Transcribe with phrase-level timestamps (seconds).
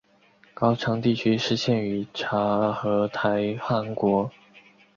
[0.55, 4.31] 高昌地区失陷于察合台汗国。